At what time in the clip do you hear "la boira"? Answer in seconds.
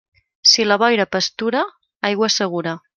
0.69-1.07